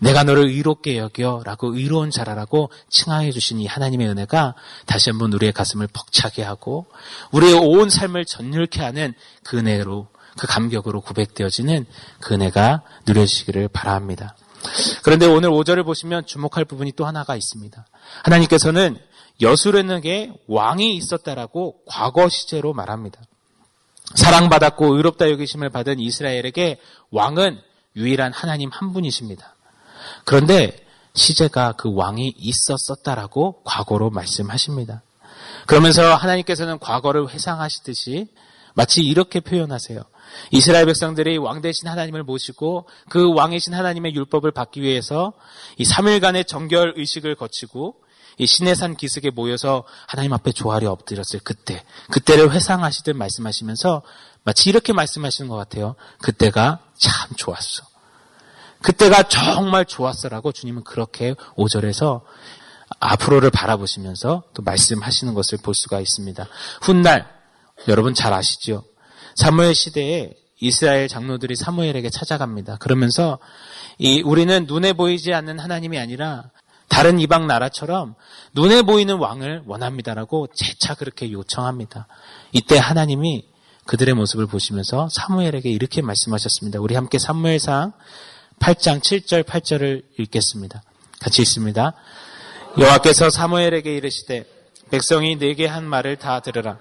내가 0.00 0.24
너를 0.24 0.46
의롭게 0.46 0.96
여겨라고 0.96 1.76
의로운 1.76 2.10
자라라고 2.10 2.70
칭하해 2.88 3.30
주신 3.30 3.60
이 3.60 3.66
하나님의 3.66 4.08
은혜가 4.08 4.54
다시 4.86 5.10
한번 5.10 5.34
우리의 5.34 5.52
가슴을 5.52 5.86
벅차게 5.86 6.42
하고 6.42 6.86
우리의 7.30 7.52
온 7.52 7.90
삶을 7.90 8.24
전율케 8.24 8.80
하는 8.80 9.12
그 9.44 9.58
은혜로 9.58 10.08
그 10.38 10.46
감격으로 10.46 11.02
고백되어지는 11.02 11.84
그 12.20 12.32
은혜가 12.32 12.80
누려지기를 13.06 13.68
바랍니다. 13.68 14.34
그런데 15.02 15.26
오늘 15.26 15.50
5절을 15.50 15.84
보시면 15.84 16.24
주목할 16.24 16.64
부분이 16.64 16.92
또 16.92 17.04
하나가 17.04 17.36
있습니다. 17.36 17.86
하나님께서는 18.22 18.96
여수르에게 19.42 20.32
왕이 20.46 20.94
있었다라고 20.96 21.80
과거 21.86 22.28
시제로 22.28 22.72
말합니다. 22.72 23.20
사랑받았고 24.14 24.96
의롭다 24.96 25.30
여기심을 25.30 25.70
받은 25.70 26.00
이스라엘에게 26.00 26.80
왕은 27.10 27.60
유일한 27.96 28.32
하나님 28.32 28.70
한 28.70 28.92
분이십니다. 28.92 29.54
그런데 30.24 30.76
시제가 31.14 31.72
그 31.72 31.92
왕이 31.92 32.34
있었었다라고 32.36 33.62
과거로 33.64 34.10
말씀하십니다. 34.10 35.02
그러면서 35.66 36.14
하나님께서는 36.14 36.78
과거를 36.78 37.28
회상하시듯이 37.30 38.28
마치 38.74 39.02
이렇게 39.02 39.40
표현하세요. 39.40 40.02
이스라엘 40.50 40.86
백성들이 40.86 41.36
왕 41.36 41.60
대신 41.60 41.88
하나님을 41.88 42.22
모시고 42.22 42.88
그 43.10 43.34
왕이신 43.34 43.74
하나님의 43.74 44.14
율법을 44.14 44.50
받기 44.52 44.80
위해서 44.80 45.34
이 45.76 45.84
3일간의 45.84 46.46
정결 46.46 46.94
의식을 46.96 47.34
거치고 47.34 47.96
이 48.38 48.46
신내산 48.46 48.96
기슭에 48.96 49.30
모여서 49.30 49.84
하나님 50.06 50.32
앞에 50.32 50.52
조화를 50.52 50.88
엎드렸을 50.88 51.40
그때, 51.44 51.84
그때를 52.10 52.52
회상하시듯 52.52 53.16
말씀하시면서 53.16 54.02
마치 54.44 54.70
이렇게 54.70 54.92
말씀하시는 54.92 55.48
것 55.48 55.56
같아요. 55.56 55.94
그때가 56.20 56.80
참 56.96 57.30
좋았어. 57.36 57.84
그때가 58.82 59.24
정말 59.24 59.84
좋았어라고 59.84 60.52
주님은 60.52 60.84
그렇게 60.84 61.34
5절에서 61.56 62.22
앞으로를 62.98 63.50
바라보시면서 63.50 64.42
또 64.54 64.62
말씀하시는 64.62 65.34
것을 65.34 65.58
볼 65.62 65.74
수가 65.74 66.00
있습니다. 66.00 66.46
훗날, 66.82 67.28
여러분 67.88 68.14
잘 68.14 68.32
아시죠? 68.32 68.84
사무엘 69.34 69.74
시대에 69.74 70.34
이스라엘 70.60 71.08
장로들이 71.08 71.56
사무엘에게 71.56 72.10
찾아갑니다. 72.10 72.76
그러면서 72.76 73.38
이 73.98 74.22
우리는 74.22 74.66
눈에 74.66 74.92
보이지 74.92 75.32
않는 75.34 75.58
하나님이 75.58 75.98
아니라 75.98 76.50
다른 76.92 77.18
이방 77.18 77.46
나라처럼 77.46 78.14
눈에 78.52 78.82
보이는 78.82 79.16
왕을 79.16 79.62
원합니다라고 79.66 80.48
재차 80.54 80.94
그렇게 80.94 81.32
요청합니다. 81.32 82.06
이때 82.52 82.76
하나님이 82.76 83.46
그들의 83.86 84.12
모습을 84.12 84.46
보시면서 84.46 85.08
사무엘에게 85.10 85.70
이렇게 85.70 86.02
말씀하셨습니다. 86.02 86.80
우리 86.80 86.94
함께 86.94 87.18
사무엘상 87.18 87.92
8장 88.60 89.00
7절 89.00 89.42
8절을 89.44 90.02
읽겠습니다. 90.18 90.82
같이 91.18 91.40
읽습니다. 91.40 91.94
여호와께서 92.78 93.30
사무엘에게 93.30 93.96
이르시되 93.96 94.44
백성이 94.90 95.38
내게 95.38 95.66
한 95.66 95.84
말을 95.84 96.16
다 96.16 96.40
들으라. 96.40 96.76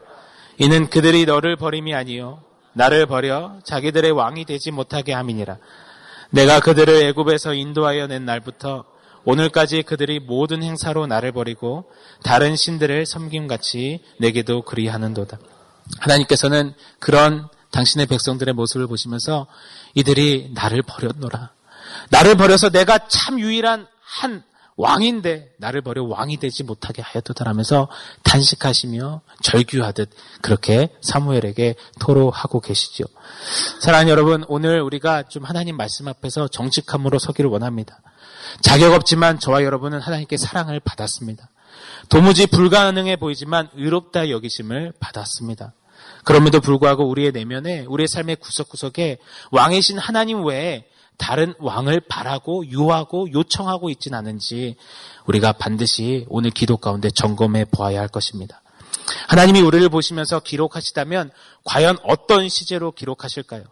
이는 0.58 0.90
그들이 0.90 1.26
너를 1.26 1.56
버림이 1.56 1.96
아니요 1.96 2.44
나를 2.74 3.06
버려 3.06 3.60
자기들의 3.64 4.12
왕이 4.12 4.44
되지 4.44 4.72
못하게 4.72 5.14
함이니라. 5.14 5.58
내가 6.32 6.60
그들을 6.60 7.02
애굽에서 7.06 7.54
인도하여 7.54 8.08
낸 8.08 8.26
날부터 8.26 8.91
오늘까지 9.24 9.84
그들이 9.84 10.20
모든 10.20 10.64
행사로 10.64 11.08
나를 11.08 11.32
버리고 11.32 11.92
다른 12.24 12.56
신들을 12.56 13.06
섬김같이 13.06 14.04
내게도 14.20 14.64
그리하는도다. 14.64 15.38
하나님께서는 16.00 16.74
그런 17.00 17.48
당신의 17.72 18.08
백성들의 18.08 18.54
모습을 18.54 18.88
보시면서 18.88 19.48
이들이 19.94 20.52
나를 20.54 20.82
버렸노라. 20.82 21.52
나를 22.10 22.36
버려서 22.36 22.70
내가 22.70 23.08
참 23.08 23.40
유일한 23.40 23.88
한 24.02 24.44
왕인데 24.82 25.54
나를 25.58 25.82
버려 25.82 26.04
왕이 26.04 26.38
되지 26.38 26.64
못하게 26.64 27.04
하였도다라면서 27.04 27.88
단식하시며 28.24 29.22
절규하듯 29.44 30.10
그렇게 30.42 30.90
사무엘에게 31.02 31.76
토로하고 32.00 32.62
계시죠. 32.62 33.04
사랑하는 33.80 34.10
여러분, 34.10 34.44
오늘 34.48 34.82
우리가 34.82 35.24
좀 35.24 35.44
하나님 35.44 35.78
말씀 35.78 36.08
앞에서 36.08 36.48
정직함으로 36.48 37.20
서기를 37.20 37.48
원합니다. 37.52 38.02
자격 38.62 38.94
없지만 38.94 39.40
저와 39.40 39.64
여러분은 39.64 40.00
하나님께 40.00 40.36
사랑을 40.38 40.80
받았습니다. 40.80 41.50
도무지 42.10 42.48
불가능해 42.48 43.18
보이지만 43.18 43.70
의롭다 43.76 44.32
여기심을 44.32 44.94
받았습니다. 45.00 45.74
그럼에도 46.24 46.60
불구하고 46.60 47.08
우리의 47.08 47.34
내면에 47.34 47.86
우리의 47.86 48.08
삶의 48.08 48.38
구석구석에 48.38 49.20
왕이신 49.52 50.00
하나님 50.00 50.44
외에 50.44 50.88
다른 51.22 51.54
왕을 51.60 52.02
바라고 52.10 52.66
유하고 52.66 53.32
요청하고 53.32 53.92
있진 53.92 54.16
않은지 54.16 54.76
우리가 55.28 55.54
반드시 55.54 56.26
오늘 56.30 56.50
기도 56.50 56.78
가운데 56.78 57.12
점검해 57.12 57.66
보아야 57.66 58.02
할 58.02 58.08
것입니다. 58.08 58.62
하나님이 59.28 59.62
우리를 59.62 59.88
보시면서 59.90 60.40
기록하시다면 60.40 61.30
과연 61.64 61.98
어떤 62.04 62.50
시제로 62.50 62.92
기록하실까요? 62.92 63.66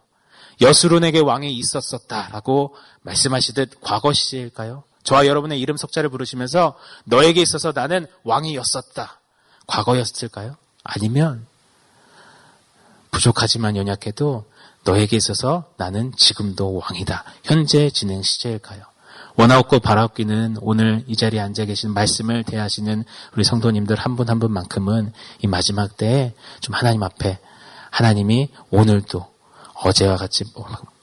여수론에게 0.60 1.18
왕이 1.18 1.52
있었었다라고 1.52 2.76
말씀하시듯 3.02 3.80
과거 3.80 4.12
시제일까요? 4.12 4.84
저와 5.02 5.26
여러분의 5.26 5.58
이름 5.58 5.76
석자를 5.76 6.08
부르시면서 6.08 6.78
너에게 7.04 7.42
있어서 7.42 7.72
나는 7.74 8.06
왕이었었다. 8.22 9.18
과거였을까요? 9.66 10.56
아니면 10.84 11.46
부족하지만 13.10 13.76
연약해도 13.76 14.44
너에게 14.84 15.16
있어서 15.16 15.64
나는 15.76 16.12
지금도 16.16 16.80
왕이다. 16.82 17.24
현재 17.44 17.90
진행 17.90 18.22
시제일까요? 18.22 18.82
원하옵고 19.36 19.80
바라옵기는 19.80 20.56
오늘 20.60 21.04
이 21.06 21.16
자리에 21.16 21.40
앉아 21.40 21.64
계신 21.66 21.92
말씀을 21.94 22.44
대하시는 22.44 23.04
우리 23.34 23.44
성도님들 23.44 23.96
한 23.96 24.16
분 24.16 24.28
한 24.28 24.38
분만큼은 24.38 25.12
이 25.42 25.46
마지막 25.46 25.96
때에 25.96 26.34
좀 26.60 26.74
하나님 26.74 27.02
앞에 27.02 27.38
하나님이 27.90 28.50
오늘도 28.70 29.26
어제와 29.74 30.16
같이 30.16 30.44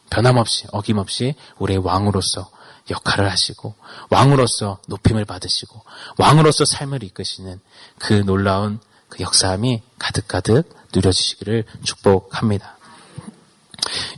변함없이 0.10 0.68
어김없이 0.72 1.36
우리의 1.58 1.80
왕으로서 1.80 2.50
역할을 2.90 3.30
하시고 3.30 3.76
왕으로서 4.10 4.80
높임을 4.88 5.26
받으시고 5.26 5.82
왕으로서 6.18 6.66
삶을 6.66 7.04
이끄시는 7.04 7.60
그 8.00 8.14
놀라운 8.26 8.80
그 9.10 9.22
역사함이 9.24 9.82
가득가득 10.00 10.70
누려지시기를 10.94 11.66
축복합니다. 11.84 12.77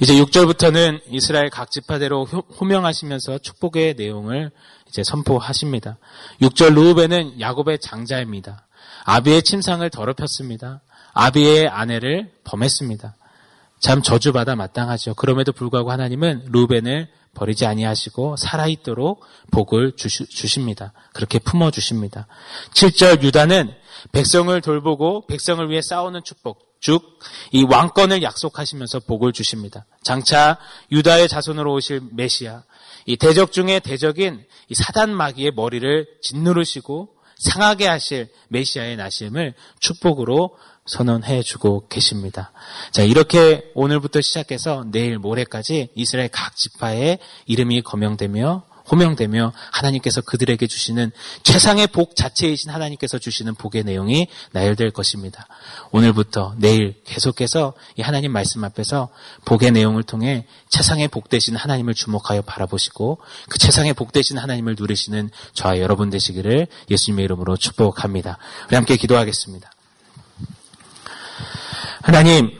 이제 0.01 0.13
6절부터는 0.13 1.01
이스라엘 1.09 1.49
각 1.49 1.71
지파대로 1.71 2.25
호명하시면서 2.25 3.39
축복의 3.39 3.95
내용을 3.95 4.51
이제 4.87 5.03
선포하십니다. 5.03 5.97
6절 6.41 6.73
루우벤은 6.73 7.39
야곱의 7.39 7.79
장자입니다. 7.79 8.67
아비의 9.05 9.43
침상을 9.43 9.87
더럽혔습니다. 9.89 10.81
아비의 11.13 11.67
아내를 11.67 12.31
범했습니다. 12.43 13.15
참 13.79 14.01
저주받아 14.01 14.55
마땅하죠. 14.55 15.15
그럼에도 15.15 15.51
불구하고 15.51 15.91
하나님은 15.91 16.47
루벤을 16.51 17.07
버리지 17.33 17.65
아니하시고 17.65 18.35
살아있도록 18.37 19.23
복을 19.51 19.93
주십니다. 19.95 20.93
그렇게 21.13 21.39
품어 21.39 21.71
주십니다. 21.71 22.27
7절 22.73 23.23
유다는 23.23 23.73
백성을 24.11 24.59
돌보고 24.61 25.25
백성을 25.27 25.69
위해 25.69 25.81
싸우는 25.81 26.21
축복, 26.23 26.68
즉 26.81 27.19
이 27.51 27.63
왕권을 27.63 28.21
약속하시면서 28.21 29.01
복을 29.01 29.33
주십니다. 29.33 29.85
장차 30.03 30.57
유다의 30.91 31.27
자손으로 31.27 31.73
오실 31.73 32.01
메시아, 32.11 32.63
이 33.05 33.17
대적 33.17 33.51
중의 33.51 33.79
대적인 33.81 34.45
이 34.69 34.75
사단 34.75 35.15
마귀의 35.15 35.53
머리를 35.55 36.07
짓누르시고 36.21 37.09
상하게 37.37 37.87
하실 37.87 38.29
메시아의 38.49 38.97
나심을 38.97 39.53
축복으로 39.79 40.57
선언해 40.85 41.41
주고 41.41 41.87
계십니다. 41.87 42.51
자, 42.91 43.03
이렇게 43.03 43.71
오늘부터 43.75 44.21
시작해서 44.21 44.83
내일 44.91 45.17
모레까지 45.19 45.89
이스라엘 45.95 46.29
각 46.29 46.55
지파의 46.55 47.19
이름이 47.45 47.81
거명되며 47.83 48.65
호명되며 48.91 49.53
하나님께서 49.71 50.21
그들에게 50.21 50.65
주시는 50.67 51.11
최상의 51.43 51.87
복 51.87 52.15
자체이신 52.15 52.71
하나님께서 52.71 53.19
주시는 53.19 53.55
복의 53.55 53.83
내용이 53.83 54.27
나열될 54.51 54.91
것입니다. 54.91 55.47
오늘부터 55.91 56.55
내일 56.57 56.95
계속해서 57.05 57.73
이 57.95 58.01
하나님 58.01 58.31
말씀 58.31 58.63
앞에서 58.63 59.09
복의 59.45 59.71
내용을 59.71 60.03
통해 60.03 60.45
최상의 60.69 61.07
복 61.07 61.29
되신 61.29 61.55
하나님을 61.55 61.93
주목하여 61.93 62.41
바라보시고 62.41 63.19
그 63.49 63.57
최상의 63.57 63.93
복 63.93 64.11
되신 64.11 64.37
하나님을 64.37 64.75
누리시는 64.77 65.29
저와 65.53 65.79
여러분 65.79 66.09
되시기를 66.09 66.67
예수님의 66.89 67.25
이름으로 67.25 67.57
축복합니다. 67.57 68.37
우리 68.67 68.75
함께 68.75 68.97
기도하겠습니다. 68.97 69.71
하나님, 72.01 72.57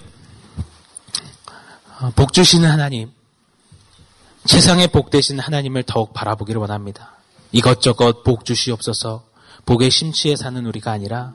복 2.15 2.33
주시는 2.33 2.69
하나님, 2.69 3.11
세상의 4.45 4.87
복 4.87 5.09
되신 5.09 5.39
하나님을 5.39 5.83
더욱 5.83 6.13
바라보기를 6.13 6.59
원합니다. 6.59 7.13
이것저것 7.51 8.23
복 8.23 8.45
주시옵소서, 8.45 9.23
복의 9.65 9.89
심취에 9.91 10.35
사는 10.35 10.65
우리가 10.65 10.91
아니라 10.91 11.33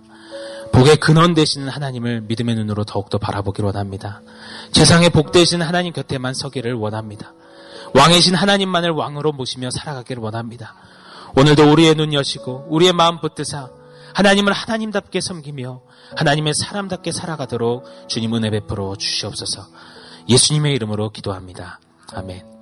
복의 0.72 0.96
근원 0.96 1.34
되시는 1.34 1.68
하나님을 1.68 2.22
믿음의 2.22 2.56
눈으로 2.56 2.84
더욱더 2.84 3.18
바라보기를 3.18 3.66
원합니다. 3.66 4.22
세상의 4.72 5.10
복 5.10 5.30
되신 5.30 5.62
하나님 5.62 5.92
곁에만 5.92 6.34
서기를 6.34 6.74
원합니다. 6.74 7.32
왕이신 7.94 8.34
하나님만을 8.34 8.90
왕으로 8.90 9.32
모시며 9.32 9.70
살아가기를 9.70 10.20
원합니다. 10.22 10.74
오늘도 11.36 11.70
우리의 11.70 11.94
눈 11.94 12.12
여시고 12.12 12.66
우리의 12.70 12.92
마음 12.92 13.20
붙드사 13.20 13.70
하나님을 14.14 14.52
하나님답게 14.52 15.20
섬기며 15.20 15.80
하나님의 16.16 16.54
사람답게 16.54 17.12
살아가도록 17.12 18.08
주님 18.08 18.34
은혜 18.34 18.50
베풀어 18.50 18.96
주시옵소서. 18.96 19.66
예수님의 20.28 20.74
이름으로 20.74 21.10
기도합니다. 21.10 21.80
아멘. 22.12 22.53